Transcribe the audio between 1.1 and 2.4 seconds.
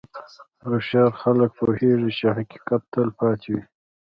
خلک پوهېږي چې